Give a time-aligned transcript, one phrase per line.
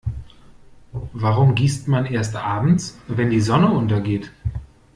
[1.13, 4.31] Warum gießt man erst abends, wenn die Sonne untergeht?